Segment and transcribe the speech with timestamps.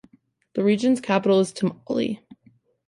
[0.55, 2.21] The region's capital is Tamale.